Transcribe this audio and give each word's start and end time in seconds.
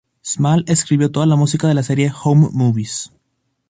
Small 0.23 0.63
escribió 0.67 1.11
toda 1.11 1.27
la 1.27 1.35
música 1.35 1.67
de 1.67 1.75
la 1.75 1.83
serie 1.83 2.11
"Home 2.23 2.49
Movies". 2.53 3.11